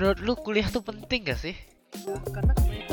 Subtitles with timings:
[0.00, 1.52] menurut lu kuliah tuh penting gak sih?
[2.08, 2.88] Ya, karena yang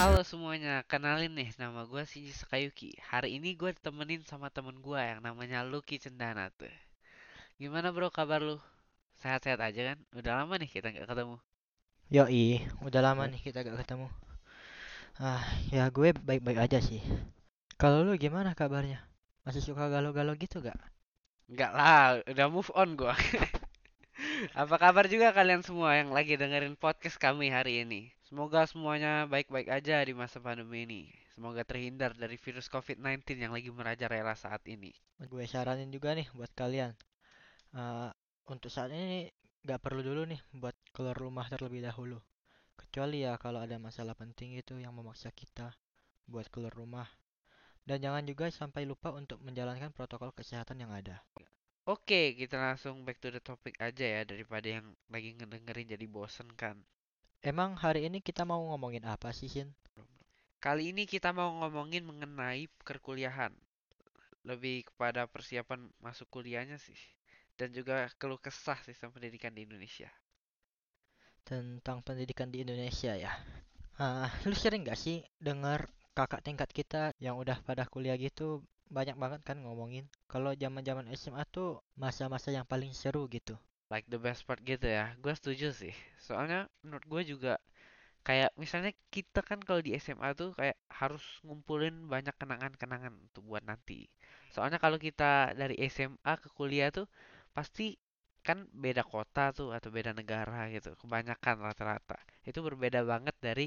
[0.00, 2.96] Halo semuanya, kenalin nih nama gue Shinji Sakayuki.
[3.12, 6.72] Hari ini gue ditemenin sama temen gue yang namanya Lucky Cendana tuh.
[7.60, 8.56] Gimana bro kabar lu?
[9.20, 10.00] Sehat-sehat aja kan?
[10.16, 11.36] Udah lama nih kita nggak ketemu.
[12.08, 14.08] Yoi, udah lama nih kita gak ketemu.
[15.20, 17.04] Ah, ya gue baik-baik aja sih.
[17.76, 19.04] Kalau lu gimana kabarnya?
[19.44, 20.80] Masih suka galau-galau gitu gak?
[21.48, 23.08] Enggak lah, udah move on gue.
[24.60, 28.12] Apa kabar juga kalian semua yang lagi dengerin podcast kami hari ini?
[28.28, 31.08] Semoga semuanya baik-baik aja di masa pandemi ini.
[31.32, 34.92] Semoga terhindar dari virus COVID-19 yang lagi merajalela saat ini.
[35.24, 36.92] Gue saranin juga nih buat kalian.
[37.72, 38.10] Eh,
[38.44, 39.32] untuk saat ini
[39.64, 42.20] gak perlu dulu nih buat keluar rumah terlebih dahulu.
[42.76, 45.72] Kecuali ya kalau ada masalah penting itu yang memaksa kita
[46.28, 47.08] buat keluar rumah.
[47.88, 51.24] Dan jangan juga sampai lupa untuk menjalankan protokol kesehatan yang ada.
[51.88, 56.52] Oke, kita langsung back to the topic aja ya daripada yang lagi ngedengerin jadi bosen
[56.52, 56.76] kan.
[57.40, 59.72] Emang hari ini kita mau ngomongin apa sih, Sin?
[60.60, 63.56] Kali ini kita mau ngomongin mengenai perkuliahan.
[64.44, 67.00] Lebih kepada persiapan masuk kuliahnya sih.
[67.56, 70.12] Dan juga keluh kesah sistem pendidikan di Indonesia.
[71.40, 73.32] Tentang pendidikan di Indonesia ya.
[73.96, 75.88] Ah, lu sering gak sih dengar
[76.18, 81.46] kakak tingkat kita yang udah pada kuliah gitu banyak banget kan ngomongin kalau zaman-zaman SMA
[81.46, 83.54] tuh masa-masa yang paling seru gitu.
[83.86, 85.14] Like the best part gitu ya.
[85.22, 85.94] Gue setuju sih.
[86.18, 87.62] Soalnya menurut gue juga
[88.26, 93.62] kayak misalnya kita kan kalau di SMA tuh kayak harus ngumpulin banyak kenangan-kenangan untuk buat
[93.62, 94.10] nanti.
[94.50, 97.06] Soalnya kalau kita dari SMA ke kuliah tuh
[97.54, 97.94] pasti
[98.46, 100.90] kan beda kota tuh atau beda negara gitu.
[101.00, 102.18] Kebanyakan rata-rata.
[102.48, 103.66] Itu berbeda banget dari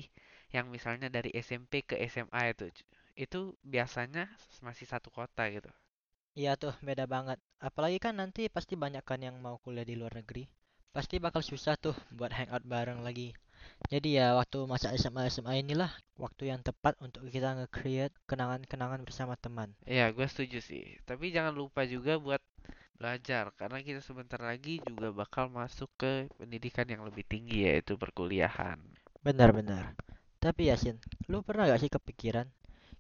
[0.56, 2.66] yang misalnya dari SMP ke SMA itu.
[3.16, 3.40] Itu
[3.74, 4.24] biasanya
[4.66, 5.72] masih satu kota gitu.
[6.42, 7.40] Iya tuh beda banget.
[7.68, 10.44] Apalagi kan nanti pasti banyak kan yang mau kuliah di luar negeri.
[10.96, 13.30] Pasti bakal susah tuh buat hangout bareng lagi.
[13.94, 19.34] Jadi ya waktu masa SMA SMA inilah waktu yang tepat untuk kita nge-create kenangan-kenangan bersama
[19.38, 19.70] teman.
[19.86, 20.84] Iya, gue setuju sih.
[21.06, 22.42] Tapi jangan lupa juga buat
[23.02, 28.78] belajar, karena kita sebentar lagi juga bakal masuk ke pendidikan yang lebih tinggi, yaitu perkuliahan.
[29.26, 29.98] Benar-benar.
[30.38, 32.46] Tapi Yasin, lu pernah gak sih kepikiran?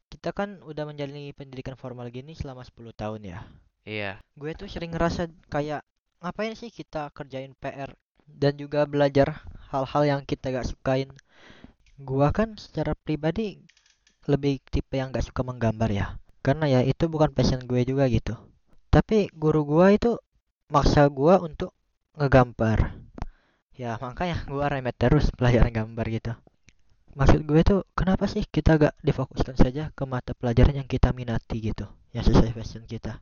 [0.09, 3.39] Kita kan udah menjalani pendidikan formal gini selama 10 tahun ya.
[3.85, 5.85] Iya, Gue tuh sering ngerasa kayak
[6.21, 7.93] ngapain sih kita kerjain PR
[8.25, 11.13] dan juga belajar hal-hal yang kita gak sukain.
[12.01, 13.61] Gua kan secara pribadi
[14.25, 16.07] lebih tipe yang gak suka menggambar ya.
[16.41, 18.33] Karena ya itu bukan passion gue juga gitu.
[18.91, 20.19] Tapi guru gua itu
[20.67, 21.71] maksa gua untuk
[22.19, 22.93] ngegambar.
[23.73, 26.33] Ya makanya gua remet terus pelajaran gambar gitu.
[27.11, 31.59] Maksud gue tuh kenapa sih kita gak difokuskan saja ke mata pelajaran yang kita minati
[31.59, 31.83] gitu,
[32.15, 33.19] yang sesuai passion kita.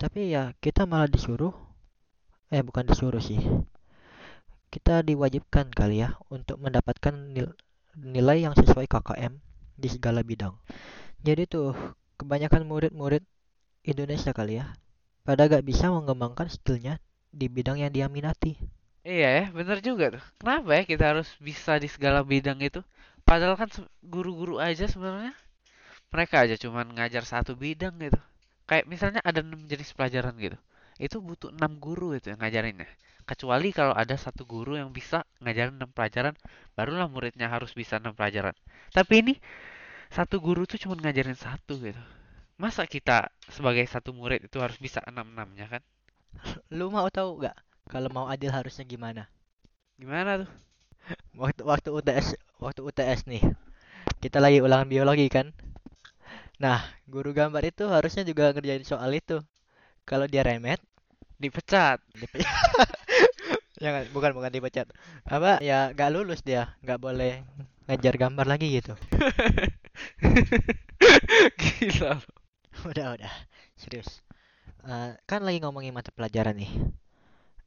[0.00, 1.52] Tapi ya kita malah disuruh,
[2.48, 3.36] eh bukan disuruh sih,
[4.72, 7.56] kita diwajibkan kali ya untuk mendapatkan nil-
[8.00, 9.36] nilai yang sesuai KKM
[9.76, 10.56] di segala bidang.
[11.20, 11.76] Jadi tuh
[12.16, 13.20] kebanyakan murid-murid
[13.84, 14.66] Indonesia kali ya,
[15.28, 18.56] pada gak bisa mengembangkan skillnya di bidang yang dia minati.
[19.04, 20.24] iya ya, bener juga tuh.
[20.40, 22.80] Kenapa ya kita harus bisa di segala bidang itu?
[23.28, 23.68] Padahal kan
[24.04, 25.32] guru-guru aja sebenarnya
[26.14, 28.20] mereka aja cuman ngajar satu bidang gitu.
[28.70, 30.58] Kayak misalnya ada enam jenis pelajaran gitu.
[30.96, 32.86] Itu butuh enam guru itu yang ngajarinnya.
[33.28, 36.34] Kecuali kalau ada satu guru yang bisa ngajarin enam pelajaran,
[36.78, 38.54] barulah muridnya harus bisa enam pelajaran.
[38.94, 39.34] Tapi ini
[40.12, 42.00] satu guru tuh cuma ngajarin satu gitu.
[42.62, 43.18] Masa kita
[43.56, 45.82] sebagai satu murid itu harus bisa enam-enamnya kan?
[46.78, 47.56] Lu mau tahu gak
[47.92, 49.22] kalau mau adil harusnya gimana?
[50.00, 50.50] Gimana tuh?
[51.42, 52.28] Waktu waktu UTS
[52.64, 53.42] waktu UTS nih,
[54.22, 55.52] kita lagi ulangan biologi kan.
[56.62, 59.42] Nah, guru gambar itu harusnya juga ngerjain soal itu.
[60.08, 60.80] Kalau dia remet,
[61.40, 62.00] Dipecat.
[62.16, 62.44] dipe-
[63.82, 64.86] jangan bukan bukan dipecat.
[65.26, 67.42] Apa ya gak lulus dia, nggak boleh
[67.90, 68.94] ngajar gambar lagi gitu.
[71.58, 72.20] Gila.
[72.90, 73.34] Udah udah,
[73.78, 74.20] serius.
[74.84, 76.72] Eh, kan lagi ngomongin mata pelajaran nih.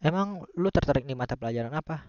[0.03, 2.05] Emang lu tertarik di mata pelajaran apa?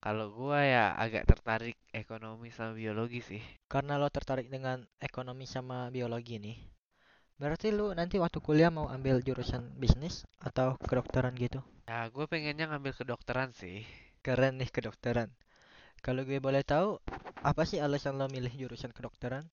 [0.00, 3.42] Kalau gua ya agak tertarik ekonomi sama biologi sih.
[3.66, 6.56] Karena lo tertarik dengan ekonomi sama biologi nih.
[7.36, 11.60] Berarti lu nanti waktu kuliah mau ambil jurusan bisnis atau kedokteran gitu?
[11.90, 13.84] Ya, gue pengennya ngambil kedokteran sih.
[14.24, 15.28] Keren nih kedokteran.
[16.04, 16.96] Kalau gue boleh tahu,
[17.44, 19.44] apa sih alasan lo milih jurusan kedokteran?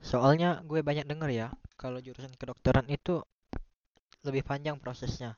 [0.00, 1.48] Soalnya gue banyak denger ya,
[1.80, 3.24] kalau jurusan kedokteran itu
[4.24, 5.36] lebih panjang prosesnya.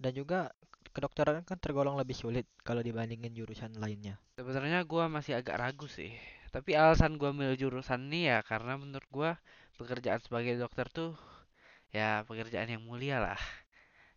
[0.00, 0.52] Dan juga
[0.94, 4.16] kedokteran kan tergolong lebih sulit kalau dibandingin jurusan lainnya.
[4.38, 6.14] Sebenarnya gua masih agak ragu sih.
[6.54, 9.30] Tapi alasan gua milih jurusan ini ya karena menurut gua
[9.74, 11.18] pekerjaan sebagai dokter tuh
[11.90, 13.40] ya pekerjaan yang mulia lah.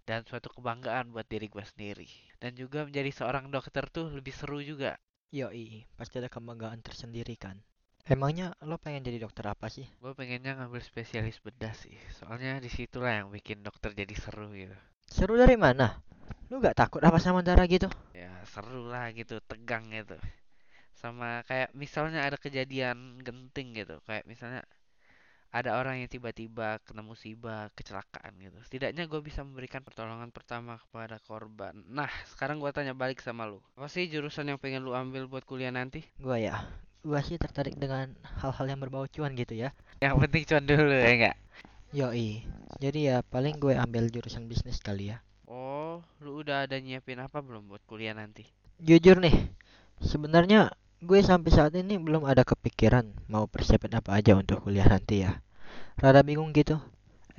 [0.08, 2.08] dan suatu kebanggaan buat diri gue sendiri.
[2.40, 4.96] Dan juga menjadi seorang dokter tuh lebih seru juga.
[5.36, 7.60] Yoi, pasti ada kebanggaan tersendiri kan.
[8.08, 9.84] Emangnya lo pengen jadi dokter apa sih?
[10.00, 11.92] Gue pengennya ngambil spesialis bedah sih.
[12.16, 14.72] Soalnya di situlah yang bikin dokter jadi seru gitu.
[15.12, 16.00] Seru dari mana?
[16.48, 17.92] Lu gak takut apa sama darah gitu?
[18.16, 20.16] Ya seru lah gitu, tegang gitu.
[20.96, 24.00] Sama kayak misalnya ada kejadian genting gitu.
[24.08, 24.64] Kayak misalnya
[25.52, 28.56] ada orang yang tiba-tiba kena musibah, kecelakaan gitu.
[28.72, 31.76] Setidaknya gue bisa memberikan pertolongan pertama kepada korban.
[31.92, 33.60] Nah, sekarang gue tanya balik sama lu.
[33.76, 36.08] Apa sih jurusan yang pengen lu ambil buat kuliah nanti?
[36.16, 36.56] Gua ya,
[37.08, 38.12] gua sih tertarik dengan
[38.44, 39.72] hal-hal yang berbau cuan gitu ya.
[40.04, 41.36] Yang penting cuan dulu ya enggak?
[41.96, 42.44] Yoi,
[42.84, 45.24] jadi ya paling gue ambil jurusan bisnis kali ya.
[45.48, 48.44] Oh, lu udah ada nyiapin apa belum buat kuliah nanti?
[48.84, 49.56] Jujur nih,
[50.04, 55.24] sebenarnya gue sampai saat ini belum ada kepikiran mau persiapin apa aja untuk kuliah nanti
[55.24, 55.40] ya.
[55.96, 56.76] Rada bingung gitu.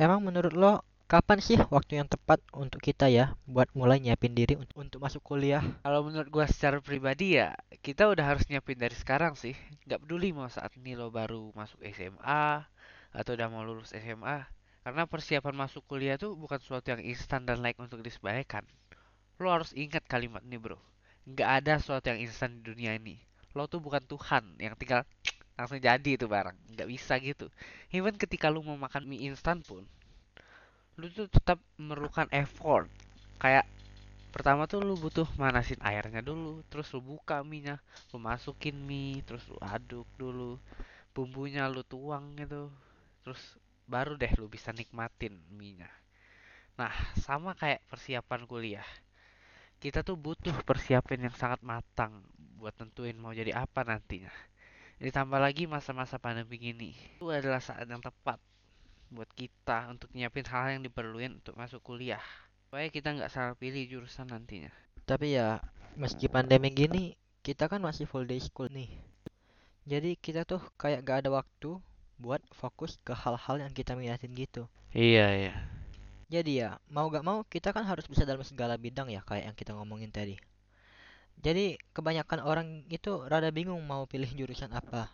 [0.00, 4.60] Emang menurut lo kapan sih waktu yang tepat untuk kita ya buat mulai nyiapin diri
[4.60, 5.64] untuk, untuk masuk kuliah?
[5.80, 9.56] Kalau menurut gua secara pribadi ya, kita udah harus nyiapin dari sekarang sih.
[9.88, 12.68] Nggak peduli mau saat ini lo baru masuk SMA
[13.16, 14.52] atau udah mau lulus SMA.
[14.84, 18.68] Karena persiapan masuk kuliah tuh bukan sesuatu yang instan dan like untuk disepelekan.
[19.40, 20.76] Lo harus ingat kalimat ini bro.
[21.24, 23.16] Nggak ada sesuatu yang instan di dunia ini.
[23.56, 25.08] Lo tuh bukan Tuhan yang tinggal
[25.56, 26.76] langsung jadi itu barang.
[26.76, 27.48] Nggak bisa gitu.
[27.96, 29.88] Even ketika lu mau makan mie instan pun,
[30.98, 32.90] lu tuh tetap memerlukan effort.
[33.38, 33.70] Kayak
[34.34, 37.78] pertama tuh lu butuh manasin airnya dulu, terus lu buka mie-nya,
[38.10, 40.58] lu masukin mie, terus lu aduk dulu,
[41.14, 42.66] bumbunya lu tuang gitu,
[43.22, 43.38] terus
[43.86, 45.86] baru deh lu bisa nikmatin mie-nya.
[46.74, 48.88] Nah, sama kayak persiapan kuliah.
[49.78, 52.26] Kita tuh butuh persiapan yang sangat matang
[52.58, 54.34] buat tentuin mau jadi apa nantinya.
[54.98, 56.90] Ditambah lagi masa-masa pandemi gini,
[57.22, 58.42] itu adalah saat yang tepat
[59.08, 62.22] buat kita untuk nyiapin hal yang diperluin untuk masuk kuliah.
[62.68, 64.68] Supaya kita nggak salah pilih jurusan nantinya.
[65.08, 65.60] Tapi ya
[65.96, 68.92] meski pandemi gini, kita kan masih full day school nih.
[69.88, 71.80] Jadi kita tuh kayak gak ada waktu
[72.20, 74.68] buat fokus ke hal-hal yang kita minatin gitu.
[74.92, 75.54] Iya, iya.
[76.28, 79.56] Jadi ya, mau gak mau kita kan harus bisa dalam segala bidang ya kayak yang
[79.56, 80.36] kita ngomongin tadi.
[81.40, 85.08] Jadi kebanyakan orang itu rada bingung mau pilih jurusan apa.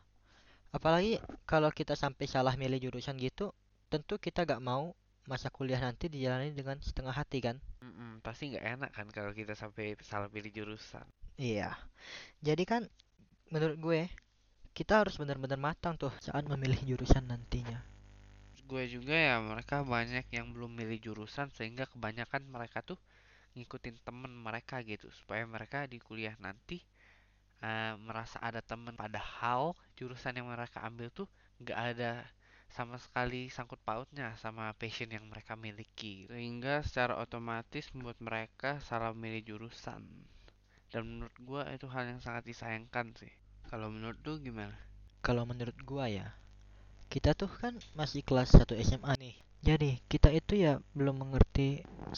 [0.75, 3.55] Apalagi kalau kita sampai salah milih jurusan gitu,
[3.95, 4.91] tentu kita gak mau
[5.31, 7.57] masa kuliah nanti dijalani dengan setengah hati kan.
[7.81, 11.07] Mm-mm, pasti nggak enak kan kalau kita sampai salah pilih jurusan.
[11.41, 11.73] Iya.
[12.45, 12.83] Jadi kan
[13.49, 14.01] menurut gue
[14.77, 17.81] kita harus benar-benar matang tuh saat memilih jurusan nantinya.
[18.69, 23.01] Gue juga ya mereka banyak yang belum milih jurusan sehingga kebanyakan mereka tuh
[23.55, 26.83] ngikutin temen mereka gitu supaya mereka di kuliah nanti
[27.63, 31.31] eh, merasa ada temen padahal jurusan yang mereka ambil tuh
[31.63, 32.27] nggak ada
[32.77, 39.13] sama sekali sangkut pautnya sama passion yang mereka miliki sehingga secara otomatis membuat mereka salah
[39.23, 40.03] milih jurusan
[40.93, 43.33] dan menurut gua itu hal yang sangat disayangkan sih
[43.71, 44.77] kalau menurut lu gimana
[45.27, 46.27] Kalau menurut gua ya,
[47.13, 49.37] kita tuh kan masih kelas 1 SMA nih.
[49.69, 51.69] Jadi kita itu ya belum mengerti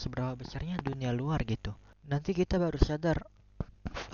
[0.03, 1.73] seberapa besarnya dunia luar gitu.
[2.11, 3.19] Nanti kita baru sadar,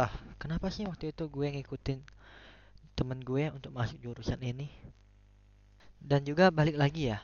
[0.05, 0.13] ah
[0.43, 1.99] kenapa sih waktu itu gue ngikutin
[2.99, 4.69] temen gue untuk masuk jurusan ini?
[6.13, 7.19] Dan juga balik lagi ya,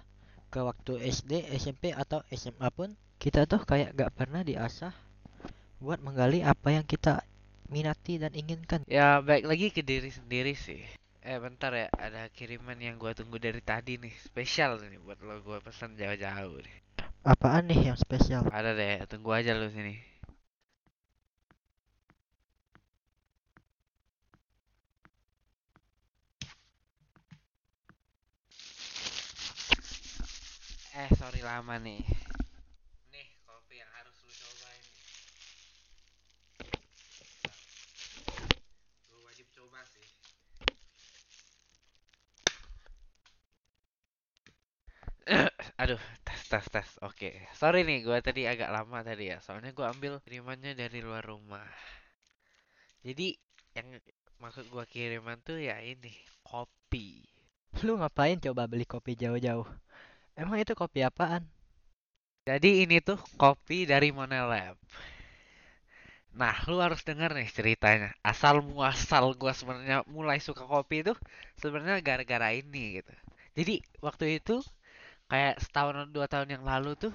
[0.52, 1.32] ke waktu SD,
[1.62, 2.88] SMP atau SMA pun
[3.22, 4.94] kita tuh kayak gak pernah diasah
[5.84, 7.14] buat menggali apa yang kita
[7.68, 8.80] minati dan inginkan.
[8.88, 10.80] ya baik lagi ke diri sendiri sih
[11.22, 15.34] eh bentar ya ada kiriman yang gua tunggu dari tadi nih spesial nih buat lo
[15.44, 16.76] gua pesan jauh-jauh nih
[17.32, 18.42] Apaan nih yang spesial?
[18.58, 19.94] ada deh tunggu aja lu sini
[30.98, 32.02] Eh, sorry lama nih.
[33.14, 34.82] Nih, kopi yang harus lu cobain.
[39.14, 40.02] Lu wajib coba sih.
[45.86, 46.90] Aduh, tes tes tes.
[47.06, 47.46] Oke.
[47.54, 49.38] Sorry nih, gua tadi agak lama tadi ya.
[49.38, 51.70] Soalnya gua ambil kirimannya dari luar rumah.
[53.06, 53.38] Jadi,
[53.78, 54.02] yang
[54.42, 56.10] maksud gua kiriman tuh ya ini,
[56.42, 57.22] kopi.
[57.86, 59.86] Lu ngapain coba beli kopi jauh-jauh?
[60.38, 61.42] Emang itu kopi apaan?
[62.48, 64.76] Jadi ini tuh kopi dari Monelab.
[66.40, 68.10] Nah, lu harus denger nih ceritanya.
[68.30, 71.12] Asal muasal gua sebenarnya mulai suka kopi itu
[71.60, 73.12] sebenarnya gara-gara ini gitu.
[73.58, 73.74] Jadi
[74.06, 74.56] waktu itu
[75.30, 77.12] kayak setahun atau dua tahun yang lalu tuh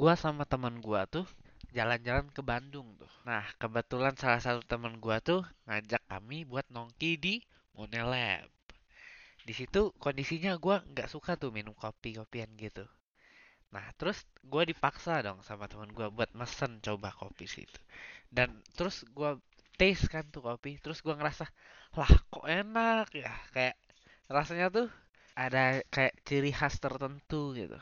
[0.00, 1.28] gua sama teman gua tuh
[1.76, 3.12] jalan-jalan ke Bandung tuh.
[3.28, 7.34] Nah, kebetulan salah satu teman gua tuh ngajak kami buat nongki di
[7.76, 8.48] Monelab.
[9.42, 12.86] Di situ kondisinya gua nggak suka tuh minum kopi-kopian gitu.
[13.72, 17.80] Nah, terus gue dipaksa dong sama teman gue buat mesen coba kopi situ.
[18.28, 19.40] Dan terus gue
[19.80, 21.48] taste kan tuh kopi, terus gue ngerasa,
[21.96, 23.74] lah kok enak ya, kayak
[24.28, 24.88] rasanya tuh
[25.32, 27.80] ada kayak ciri khas tertentu gitu.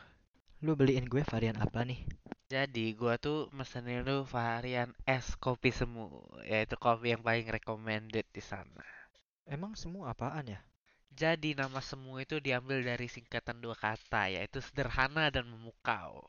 [0.63, 2.07] Lu beliin gue varian apa nih?
[2.51, 6.11] Jadi gua tuh mesenin lu varian es kopi semu,
[6.43, 8.83] yaitu kopi yang paling recommended di sana.
[9.47, 10.61] Emang semua apaan ya?
[11.21, 16.25] Jadi nama semu itu diambil dari singkatan dua kata, yaitu sederhana dan memukau.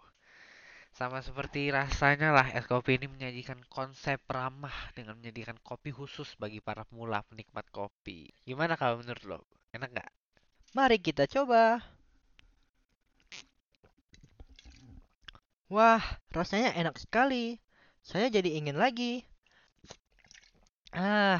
[0.92, 6.60] Sama seperti rasanya lah es kopi ini menyajikan konsep ramah dengan menjadikan kopi khusus bagi
[6.60, 8.28] para pemula penikmat kopi.
[8.44, 9.40] Gimana kalau menurut lo?
[9.72, 10.12] Enak nggak?
[10.76, 11.80] Mari kita coba.
[15.72, 16.04] Wah,
[16.36, 17.56] rasanya enak sekali.
[18.04, 19.24] Saya jadi ingin lagi.
[20.92, 21.40] Ah,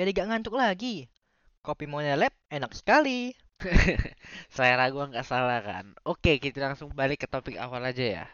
[0.00, 1.12] jadi gak ngantuk lagi.
[1.60, 3.36] Kopi Monelep enak sekali.
[4.54, 5.92] Selera gua nggak salah kan?
[6.08, 8.26] Oke, kita langsung balik ke topik awal aja ya.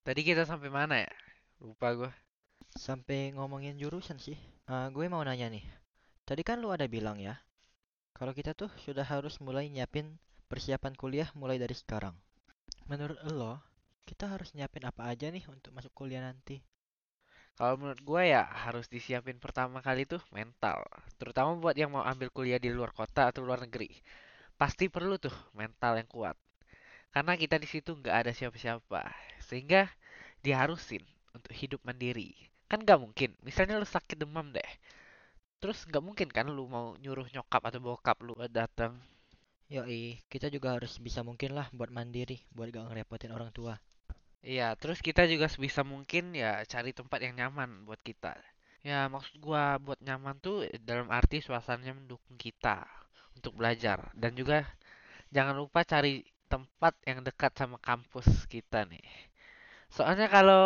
[0.00, 1.12] Tadi kita sampai mana ya?
[1.60, 2.10] Lupa gua.
[2.72, 4.40] Sampai ngomongin jurusan sih.
[4.64, 5.66] Ah, gue mau nanya nih.
[6.24, 7.36] Tadi kan lu ada bilang ya,
[8.14, 12.14] kalau kita tuh sudah harus mulai nyiapin persiapan kuliah mulai dari sekarang.
[12.86, 13.58] Menurut lo,
[14.06, 16.62] kita harus nyiapin apa aja nih untuk masuk kuliah nanti?
[17.60, 20.80] Kalau menurut gue ya harus disiapin pertama kali tuh mental.
[21.20, 23.92] Terutama buat yang mau ambil kuliah di luar kota atau luar negeri.
[24.56, 26.40] Pasti perlu tuh mental yang kuat.
[27.12, 29.12] Karena kita di situ nggak ada siapa-siapa.
[29.44, 29.92] Sehingga
[30.40, 31.04] diharusin
[31.36, 32.32] untuk hidup mandiri.
[32.64, 33.36] Kan nggak mungkin.
[33.44, 34.70] Misalnya lu sakit demam deh.
[35.60, 38.96] Terus nggak mungkin kan lu mau nyuruh nyokap atau bokap lu datang.
[39.68, 43.76] Yoi, kita juga harus bisa mungkin lah buat mandiri, buat gak ngerepotin orang tua.
[44.40, 48.32] Iya, terus kita juga sebisa mungkin ya cari tempat yang nyaman buat kita.
[48.88, 50.56] Ya, maksud gua buat nyaman tuh
[50.88, 52.76] dalam arti suasananya mendukung kita
[53.36, 54.56] untuk belajar dan juga
[55.36, 56.14] jangan lupa cari
[56.52, 59.04] tempat yang dekat sama kampus kita nih.
[59.96, 60.62] Soalnya kalau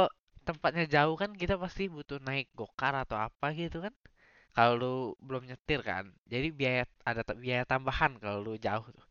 [0.49, 3.95] tempatnya jauh kan kita pasti butuh naik gokar atau apa gitu kan.
[4.57, 4.95] Kalau lu
[5.27, 6.05] belum nyetir kan.
[6.33, 9.04] Jadi biaya ada biaya tambahan kalau lu jauh tuh.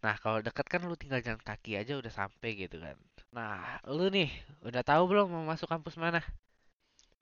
[0.00, 2.96] Nah, kalau deket kan lu tinggal jalan kaki aja udah sampai gitu kan.
[3.36, 4.32] Nah, lu nih
[4.64, 6.24] udah tahu belum mau masuk kampus mana?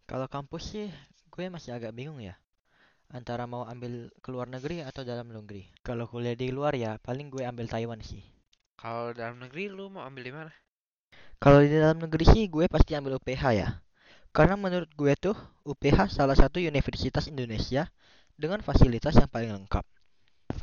[0.08, 0.88] Kalau kampus sih,
[1.28, 2.38] gue masih agak bingung ya.
[3.10, 5.66] Antara mau ambil ke luar negeri atau dalam negeri.
[5.82, 8.22] Kalau kuliah di luar ya, paling gue ambil Taiwan sih.
[8.78, 10.52] Kalau dalam negeri lu mau ambil di mana?
[11.42, 13.68] Kalau di dalam negeri sih, gue pasti ambil UPH ya.
[14.30, 15.34] Karena menurut gue tuh,
[15.66, 17.90] UPH salah satu universitas Indonesia
[18.38, 19.82] dengan fasilitas yang paling lengkap.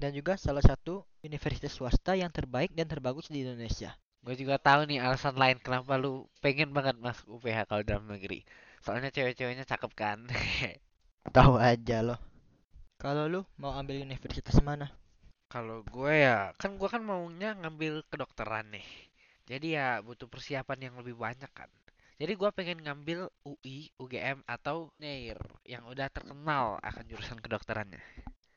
[0.01, 3.93] Dan juga salah satu universitas swasta yang terbaik dan terbagus di Indonesia.
[4.25, 8.41] Gue juga tahu nih alasan lain kenapa lu pengen banget masuk UPH kalau dalam negeri.
[8.81, 10.25] Soalnya cewek-ceweknya cakep kan.
[11.35, 12.17] Tahu aja loh.
[12.97, 14.89] Kalau lu mau ambil universitas mana?
[15.45, 18.87] Kalau gue ya, kan gue kan maunya ngambil kedokteran nih.
[19.45, 21.69] Jadi ya butuh persiapan yang lebih banyak kan.
[22.17, 25.37] Jadi gue pengen ngambil UI, UGM, atau NEIR
[25.67, 28.01] yang udah terkenal akan jurusan kedokterannya.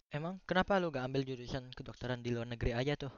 [0.09, 3.12] Emang kenapa lu gak ambil jurusan kedokteran di luar negeri aja tuh?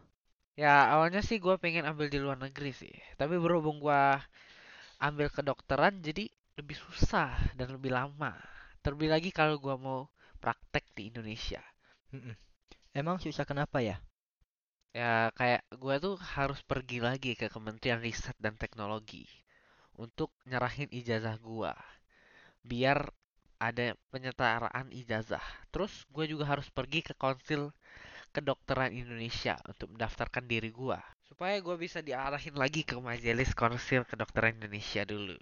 [0.59, 2.95] Ya awalnya sih gue pengen ambil di luar negeri sih.
[3.15, 4.03] Tapi berhubung gue
[5.01, 6.29] ambil kedokteran jadi
[6.59, 8.35] lebih susah dan lebih lama.
[8.83, 10.11] Terlebih lagi kalau gue mau
[10.43, 11.63] praktek di Indonesia.
[12.11, 12.35] Mm-mm.
[12.91, 14.03] Emang susah kenapa ya?
[14.91, 19.23] Ya kayak gue tuh harus pergi lagi ke Kementerian Riset dan Teknologi
[19.95, 21.73] untuk nyerahin ijazah gue.
[22.67, 23.15] Biar
[23.61, 25.45] ada penyetaraan ijazah.
[25.69, 27.71] Terus gue juga harus pergi ke Konsil
[28.33, 30.99] Kedokteran Indonesia untuk mendaftarkan diri gue.
[31.29, 35.37] Supaya gue bisa diarahin lagi ke Majelis Konsil Kedokteran Indonesia dulu.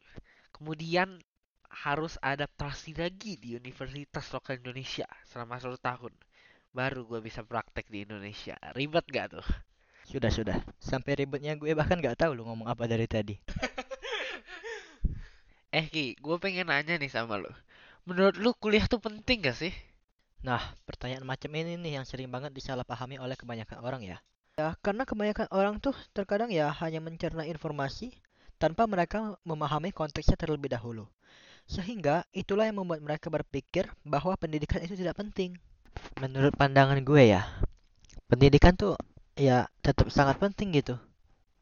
[0.51, 1.23] Kemudian
[1.69, 6.13] harus adaptasi lagi di Universitas Lokal Indonesia selama satu tahun.
[6.75, 8.59] Baru gue bisa praktek di Indonesia.
[8.75, 9.47] Ribet gak tuh?
[10.09, 10.59] Sudah, sudah.
[10.81, 13.39] Sampai ribetnya gue bahkan gak tahu lu ngomong apa dari tadi.
[15.69, 17.53] Eh Ki, gue pengen nanya nih sama lo.
[18.09, 19.69] Menurut lu kuliah tuh penting gak sih?
[20.41, 24.17] Nah, pertanyaan macam ini nih yang sering banget disalahpahami oleh kebanyakan orang ya.
[24.57, 28.17] Ya, karena kebanyakan orang tuh terkadang ya hanya mencerna informasi
[28.57, 31.05] tanpa mereka memahami konteksnya terlebih dahulu.
[31.69, 35.61] Sehingga itulah yang membuat mereka berpikir bahwa pendidikan itu tidak penting.
[36.17, 37.45] Menurut pandangan gue ya,
[38.25, 38.97] pendidikan tuh
[39.37, 40.97] ya tetap sangat penting gitu.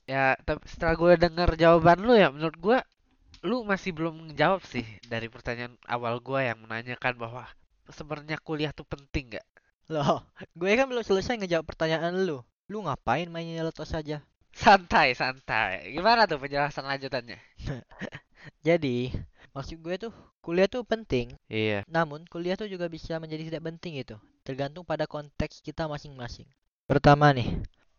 [0.06, 2.78] Ya, tapi setelah gue denger jawaban lu ya, menurut gue
[3.46, 7.46] lu masih belum menjawab sih dari pertanyaan awal gue yang menanyakan bahwa
[7.86, 9.46] sebenarnya kuliah tuh penting gak?
[9.86, 10.26] Loh,
[10.58, 12.42] gue kan belum selesai ngejawab pertanyaan lu.
[12.66, 14.18] Lu ngapain main nyeletos saja?
[14.50, 15.94] Santai, santai.
[15.94, 17.38] Gimana tuh penjelasan lanjutannya?
[18.66, 19.14] Jadi,
[19.54, 20.12] maksud gue tuh
[20.42, 21.86] kuliah tuh penting, Iya.
[21.86, 26.46] namun kuliah tuh juga bisa menjadi tidak penting itu, tergantung pada konteks kita masing-masing.
[26.86, 27.50] Pertama nih,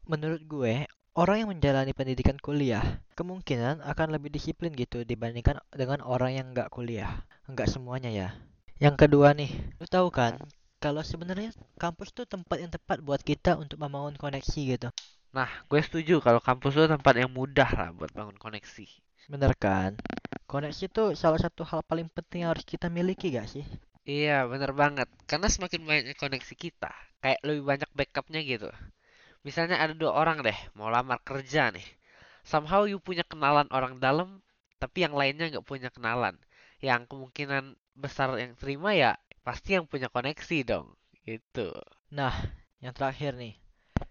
[0.08, 6.38] menurut gue, orang yang menjalani pendidikan kuliah kemungkinan akan lebih disiplin gitu dibandingkan dengan orang
[6.38, 7.26] yang nggak kuliah.
[7.50, 8.30] Nggak semuanya ya.
[8.78, 9.50] Yang kedua nih,
[9.82, 10.38] lu tahu kan
[10.78, 11.50] kalau sebenarnya
[11.82, 14.94] kampus tuh tempat yang tepat buat kita untuk membangun koneksi gitu.
[15.34, 18.86] Nah, gue setuju kalau kampus itu tempat yang mudah lah buat bangun koneksi.
[19.26, 19.98] Bener kan?
[20.46, 23.66] Koneksi tuh salah satu hal paling penting yang harus kita miliki gak sih?
[24.08, 25.10] Iya, bener banget.
[25.26, 28.70] Karena semakin banyak koneksi kita, kayak lebih banyak backupnya gitu.
[29.48, 31.88] Misalnya ada dua orang deh, mau lamar kerja nih.
[32.44, 34.44] Somehow you punya kenalan orang dalam,
[34.76, 36.36] tapi yang lainnya nggak punya kenalan.
[36.84, 39.16] Yang kemungkinan besar yang terima ya
[39.48, 41.00] pasti yang punya koneksi dong.
[41.24, 41.72] Gitu.
[42.12, 42.36] Nah,
[42.84, 43.56] yang terakhir nih.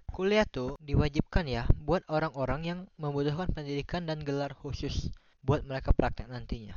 [0.08, 5.12] Kuliah tuh diwajibkan ya buat orang-orang yang membutuhkan pendidikan dan gelar khusus
[5.44, 6.72] buat mereka praktek nantinya.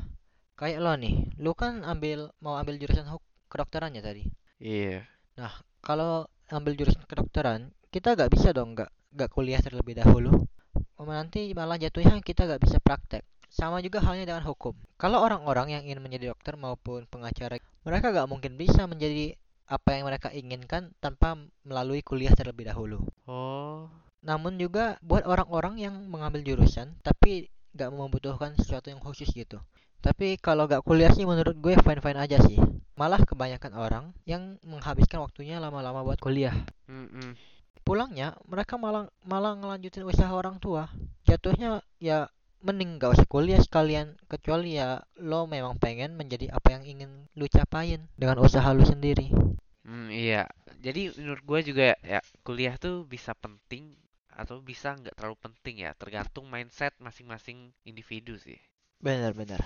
[0.60, 3.08] Kayak lo nih, lo kan ambil mau ambil jurusan
[3.48, 4.28] kedokteran ya tadi.
[4.60, 5.08] Iya.
[5.40, 10.46] Nah, kalau ambil jurusan kedokteran, kita gak bisa dong gak, gak kuliah terlebih dahulu.
[11.10, 13.26] Nanti malah jatuhnya kita gak bisa praktek.
[13.50, 14.78] Sama juga halnya dengan hukum.
[15.02, 19.34] Kalau orang-orang yang ingin menjadi dokter maupun pengacara, mereka gak mungkin bisa menjadi
[19.66, 21.34] apa yang mereka inginkan tanpa
[21.66, 23.02] melalui kuliah terlebih dahulu.
[23.26, 23.90] Oh.
[24.22, 29.58] Namun juga buat orang-orang yang mengambil jurusan tapi gak membutuhkan sesuatu yang khusus gitu.
[30.00, 32.62] Tapi kalau gak kuliah sih menurut gue fine-fine aja sih.
[32.94, 36.54] Malah kebanyakan orang yang menghabiskan waktunya lama-lama buat kuliah.
[36.86, 37.34] Mm-mm.
[37.90, 40.86] Pulangnya mereka malah malah ngelanjutin usaha orang tua.
[41.26, 42.30] Jatuhnya ya
[42.62, 47.50] mending gak usah kuliah sekalian kecuali ya lo memang pengen menjadi apa yang ingin lu
[47.50, 49.34] capain dengan usaha lu sendiri.
[49.82, 50.46] Hmm, iya.
[50.86, 53.98] Jadi menurut gue juga ya kuliah tuh bisa penting
[54.38, 58.62] atau bisa nggak terlalu penting ya, tergantung mindset masing-masing individu sih.
[59.02, 59.66] Bener-bener.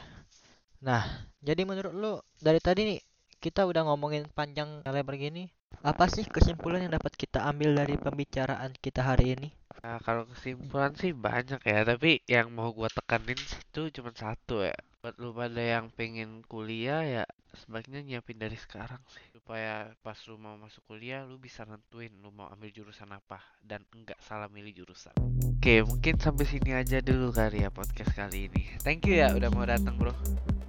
[0.80, 3.00] Nah, jadi menurut lu dari tadi nih
[3.44, 5.52] kita udah ngomongin panjang lebar gini,
[5.82, 9.50] apa sih kesimpulan yang dapat kita ambil dari pembicaraan kita hari ini?
[9.82, 14.78] Nah, kalau kesimpulan sih banyak ya, tapi yang mau gua tekanin itu cuma satu ya.
[15.04, 19.22] Buat lu pada yang pengen kuliah ya sebaiknya nyiapin dari sekarang sih.
[19.36, 23.84] Supaya pas lu mau masuk kuliah lu bisa nentuin lu mau ambil jurusan apa dan
[23.92, 25.14] enggak salah milih jurusan.
[25.60, 28.64] Oke, mungkin sampai sini aja dulu kali ya podcast kali ini.
[28.82, 30.16] Thank you ya udah mau datang, Bro.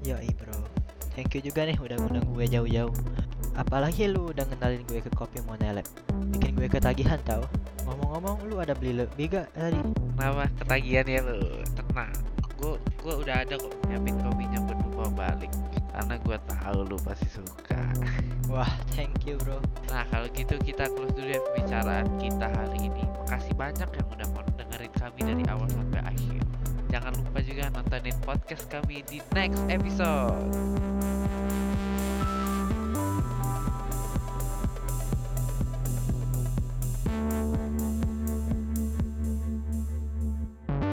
[0.04, 0.52] Yoi bro,
[1.16, 2.92] thank you juga nih udah ngundang gue jauh-jauh.
[3.54, 5.86] Apalagi lu udah ngenalin gue ke kopi Monelep,
[6.34, 7.46] bikin gue ketagihan tau.
[7.86, 9.78] Ngomong-ngomong lu ada beli lebih gak tadi?
[10.18, 11.38] Kenapa ketagihan ya lu?
[11.76, 12.14] Tenang.
[12.58, 15.52] Gua gua udah ada kok nyiapin kopinya buat lu bawa balik.
[15.92, 17.82] Karena gua tahu lu pasti suka.
[18.52, 19.60] Wah, thank you bro.
[19.92, 23.02] Nah, kalau gitu kita close dulu ya pembicaraan kita hari ini.
[23.22, 26.40] Makasih banyak yang udah mau dengerin kami dari awal sampai akhir.
[26.88, 30.48] Jangan lupa juga nontonin podcast kami di next episode.